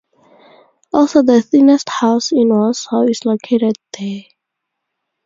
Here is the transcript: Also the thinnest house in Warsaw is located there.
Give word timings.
Also 0.91 1.21
the 1.21 1.43
thinnest 1.43 1.87
house 1.87 2.31
in 2.31 2.49
Warsaw 2.49 3.01
is 3.03 3.23
located 3.23 3.77
there. 3.99 4.23